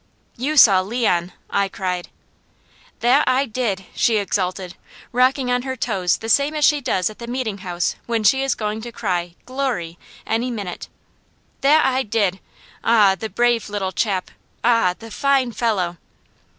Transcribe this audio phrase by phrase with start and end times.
[0.35, 2.09] "You saw Leon!" I cried.
[3.01, 4.73] "That I did!" she exulted,
[5.11, 8.41] rocking on her toes the same as she does at the Meeting House when she
[8.41, 10.87] is going to cry, "Glory!" any minute.
[11.61, 12.39] "That I did!
[12.83, 13.13] Ah!
[13.13, 14.31] the brave little chap!
[14.63, 14.95] Ah!
[14.97, 15.97] the fine fellow!"